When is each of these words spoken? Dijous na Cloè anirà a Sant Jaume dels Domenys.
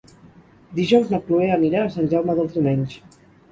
Dijous 0.79 1.11
na 1.11 1.19
Cloè 1.27 1.51
anirà 1.59 1.83
a 1.85 1.93
Sant 1.99 2.11
Jaume 2.17 2.39
dels 2.43 2.59
Domenys. 2.59 3.01